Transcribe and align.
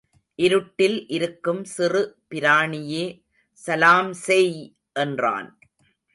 இருட்டில் 0.39 0.95
இருக்கும் 1.07 1.63
சிறு 1.65 2.01
பிராணியே 2.31 3.05
சலாம் 3.59 4.13
செய்! 4.25 4.53
என்றான். 4.95 5.49